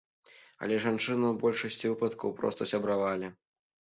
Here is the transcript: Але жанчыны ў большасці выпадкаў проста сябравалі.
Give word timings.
Але 0.67 0.77
жанчыны 0.85 1.27
ў 1.27 1.35
большасці 1.43 1.91
выпадкаў 1.91 2.33
проста 2.39 2.69
сябравалі. 2.75 3.27